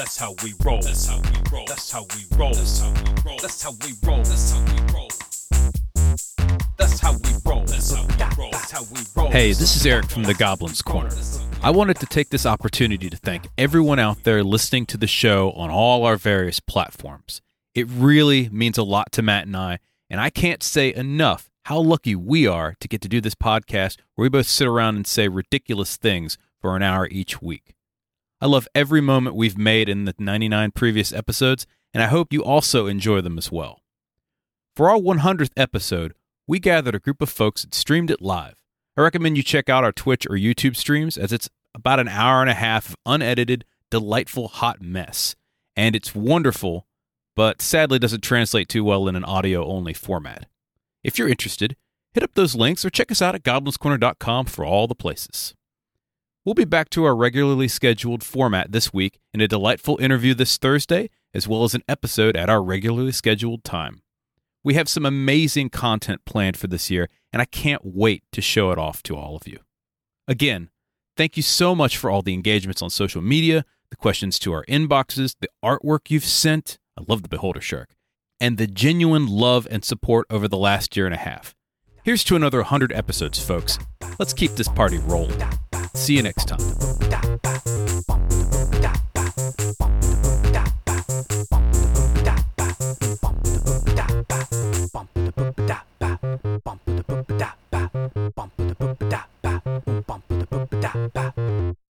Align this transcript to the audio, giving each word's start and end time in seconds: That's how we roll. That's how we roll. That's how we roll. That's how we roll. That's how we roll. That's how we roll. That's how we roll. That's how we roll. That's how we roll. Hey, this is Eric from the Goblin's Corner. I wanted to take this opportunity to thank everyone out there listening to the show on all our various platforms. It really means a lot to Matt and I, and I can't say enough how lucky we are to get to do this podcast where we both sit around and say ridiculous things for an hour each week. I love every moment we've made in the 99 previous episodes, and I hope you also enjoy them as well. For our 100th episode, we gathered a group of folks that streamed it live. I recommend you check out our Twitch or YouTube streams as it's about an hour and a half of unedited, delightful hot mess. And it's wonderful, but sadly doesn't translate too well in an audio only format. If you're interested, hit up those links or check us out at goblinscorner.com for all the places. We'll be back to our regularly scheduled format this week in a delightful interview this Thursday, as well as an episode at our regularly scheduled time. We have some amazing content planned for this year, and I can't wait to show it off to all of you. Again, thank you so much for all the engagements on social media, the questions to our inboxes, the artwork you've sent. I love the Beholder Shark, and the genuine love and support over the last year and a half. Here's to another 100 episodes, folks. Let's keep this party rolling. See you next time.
That's 0.00 0.16
how 0.16 0.34
we 0.42 0.54
roll. 0.64 0.80
That's 0.80 1.06
how 1.06 1.20
we 1.20 1.30
roll. 1.52 1.66
That's 1.66 1.92
how 1.92 2.06
we 2.14 2.38
roll. 2.38 2.54
That's 2.54 2.80
how 2.80 2.90
we 2.90 3.12
roll. 3.22 3.36
That's 3.36 3.62
how 3.62 3.72
we 3.72 3.92
roll. 4.02 4.22
That's 4.24 4.52
how 4.54 4.62
we 4.62 4.72
roll. 4.94 5.10
That's 6.78 7.00
how 7.00 7.12
we 7.12 7.30
roll. 7.44 7.64
That's 7.66 7.92
how 7.92 8.06
we 8.08 8.24
roll. 8.38 8.50
That's 8.50 8.70
how 8.70 8.82
we 8.84 9.00
roll. 9.14 9.30
Hey, 9.30 9.48
this 9.48 9.76
is 9.76 9.84
Eric 9.84 10.06
from 10.06 10.22
the 10.22 10.32
Goblin's 10.32 10.80
Corner. 10.80 11.10
I 11.62 11.68
wanted 11.68 11.98
to 12.00 12.06
take 12.06 12.30
this 12.30 12.46
opportunity 12.46 13.10
to 13.10 13.16
thank 13.18 13.48
everyone 13.58 13.98
out 13.98 14.24
there 14.24 14.42
listening 14.42 14.86
to 14.86 14.96
the 14.96 15.06
show 15.06 15.50
on 15.50 15.68
all 15.68 16.06
our 16.06 16.16
various 16.16 16.60
platforms. 16.60 17.42
It 17.74 17.86
really 17.90 18.48
means 18.48 18.78
a 18.78 18.82
lot 18.82 19.12
to 19.12 19.20
Matt 19.20 19.48
and 19.48 19.56
I, 19.56 19.80
and 20.08 20.18
I 20.18 20.30
can't 20.30 20.62
say 20.62 20.94
enough 20.94 21.50
how 21.66 21.78
lucky 21.78 22.16
we 22.16 22.46
are 22.46 22.74
to 22.80 22.88
get 22.88 23.02
to 23.02 23.08
do 23.08 23.20
this 23.20 23.34
podcast 23.34 23.98
where 24.14 24.22
we 24.22 24.30
both 24.30 24.48
sit 24.48 24.66
around 24.66 24.96
and 24.96 25.06
say 25.06 25.28
ridiculous 25.28 25.98
things 25.98 26.38
for 26.58 26.74
an 26.74 26.82
hour 26.82 27.06
each 27.10 27.42
week. 27.42 27.74
I 28.40 28.46
love 28.46 28.66
every 28.74 29.02
moment 29.02 29.36
we've 29.36 29.58
made 29.58 29.88
in 29.88 30.06
the 30.06 30.14
99 30.18 30.70
previous 30.70 31.12
episodes, 31.12 31.66
and 31.92 32.02
I 32.02 32.06
hope 32.06 32.32
you 32.32 32.42
also 32.42 32.86
enjoy 32.86 33.20
them 33.20 33.36
as 33.36 33.52
well. 33.52 33.82
For 34.74 34.88
our 34.88 34.96
100th 34.96 35.50
episode, 35.58 36.14
we 36.46 36.58
gathered 36.58 36.94
a 36.94 37.00
group 37.00 37.20
of 37.20 37.28
folks 37.28 37.62
that 37.62 37.74
streamed 37.74 38.10
it 38.10 38.22
live. 38.22 38.54
I 38.96 39.02
recommend 39.02 39.36
you 39.36 39.42
check 39.42 39.68
out 39.68 39.84
our 39.84 39.92
Twitch 39.92 40.26
or 40.26 40.36
YouTube 40.36 40.74
streams 40.74 41.18
as 41.18 41.32
it's 41.32 41.50
about 41.74 42.00
an 42.00 42.08
hour 42.08 42.40
and 42.40 42.48
a 42.48 42.54
half 42.54 42.88
of 42.88 42.96
unedited, 43.04 43.66
delightful 43.90 44.48
hot 44.48 44.80
mess. 44.80 45.36
And 45.76 45.94
it's 45.94 46.14
wonderful, 46.14 46.86
but 47.36 47.60
sadly 47.60 47.98
doesn't 47.98 48.22
translate 48.22 48.68
too 48.68 48.84
well 48.84 49.06
in 49.06 49.16
an 49.16 49.24
audio 49.24 49.66
only 49.66 49.92
format. 49.92 50.46
If 51.04 51.18
you're 51.18 51.28
interested, 51.28 51.76
hit 52.14 52.22
up 52.22 52.34
those 52.34 52.54
links 52.54 52.84
or 52.84 52.90
check 52.90 53.10
us 53.10 53.20
out 53.20 53.34
at 53.34 53.42
goblinscorner.com 53.42 54.46
for 54.46 54.64
all 54.64 54.86
the 54.86 54.94
places. 54.94 55.54
We'll 56.42 56.54
be 56.54 56.64
back 56.64 56.88
to 56.90 57.04
our 57.04 57.14
regularly 57.14 57.68
scheduled 57.68 58.24
format 58.24 58.72
this 58.72 58.94
week 58.94 59.20
in 59.34 59.42
a 59.42 59.48
delightful 59.48 59.98
interview 60.00 60.32
this 60.32 60.56
Thursday, 60.56 61.10
as 61.34 61.46
well 61.46 61.64
as 61.64 61.74
an 61.74 61.82
episode 61.86 62.34
at 62.34 62.48
our 62.48 62.62
regularly 62.62 63.12
scheduled 63.12 63.62
time. 63.62 64.00
We 64.64 64.72
have 64.72 64.88
some 64.88 65.04
amazing 65.04 65.68
content 65.68 66.24
planned 66.24 66.56
for 66.56 66.66
this 66.66 66.90
year, 66.90 67.10
and 67.30 67.42
I 67.42 67.44
can't 67.44 67.82
wait 67.84 68.24
to 68.32 68.40
show 68.40 68.70
it 68.70 68.78
off 68.78 69.02
to 69.04 69.16
all 69.16 69.36
of 69.36 69.46
you. 69.46 69.58
Again, 70.26 70.70
thank 71.14 71.36
you 71.36 71.42
so 71.42 71.74
much 71.74 71.98
for 71.98 72.08
all 72.08 72.22
the 72.22 72.32
engagements 72.32 72.80
on 72.80 72.88
social 72.88 73.20
media, 73.20 73.66
the 73.90 73.96
questions 73.96 74.38
to 74.38 74.54
our 74.54 74.64
inboxes, 74.64 75.36
the 75.40 75.48
artwork 75.62 76.08
you've 76.10 76.24
sent. 76.24 76.78
I 76.98 77.02
love 77.06 77.22
the 77.22 77.28
Beholder 77.28 77.60
Shark, 77.60 77.90
and 78.40 78.56
the 78.56 78.66
genuine 78.66 79.26
love 79.26 79.68
and 79.70 79.84
support 79.84 80.26
over 80.30 80.48
the 80.48 80.56
last 80.56 80.96
year 80.96 81.04
and 81.04 81.14
a 81.14 81.18
half. 81.18 81.54
Here's 82.02 82.24
to 82.24 82.36
another 82.36 82.60
100 82.60 82.92
episodes, 82.92 83.38
folks. 83.38 83.78
Let's 84.18 84.32
keep 84.32 84.52
this 84.52 84.68
party 84.68 84.96
rolling. 84.96 85.42
See 85.94 86.14
you 86.16 86.22
next 86.22 86.46
time. 86.46 86.60